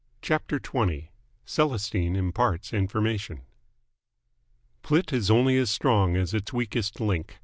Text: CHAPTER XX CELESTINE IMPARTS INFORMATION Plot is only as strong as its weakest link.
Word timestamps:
CHAPTER 0.23 0.59
XX 0.59 1.09
CELESTINE 1.45 2.15
IMPARTS 2.15 2.73
INFORMATION 2.73 3.41
Plot 4.81 5.13
is 5.13 5.29
only 5.29 5.57
as 5.59 5.69
strong 5.69 6.15
as 6.17 6.33
its 6.33 6.51
weakest 6.51 6.99
link. 6.99 7.37